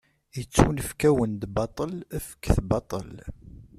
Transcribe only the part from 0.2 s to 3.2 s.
Ittunefk-awen-d baṭel, fket baṭel.